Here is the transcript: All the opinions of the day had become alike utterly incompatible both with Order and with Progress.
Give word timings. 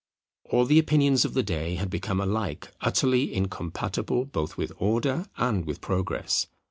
All 0.45 0.65
the 0.65 0.79
opinions 0.79 1.25
of 1.25 1.35
the 1.35 1.43
day 1.43 1.75
had 1.75 1.91
become 1.91 2.19
alike 2.19 2.73
utterly 2.81 3.31
incompatible 3.35 4.25
both 4.25 4.57
with 4.57 4.71
Order 4.79 5.27
and 5.37 5.63
with 5.63 5.79
Progress. 5.79 6.47